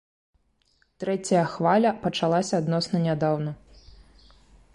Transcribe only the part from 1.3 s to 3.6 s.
хваля пачалася адносна нядаўна.